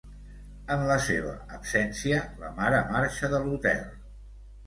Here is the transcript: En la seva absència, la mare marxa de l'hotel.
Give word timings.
En 0.75 0.85
la 0.91 0.95
seva 1.07 1.33
absència, 1.57 2.23
la 2.45 2.51
mare 2.61 2.79
marxa 2.95 3.31
de 3.35 3.43
l'hotel. 3.47 3.85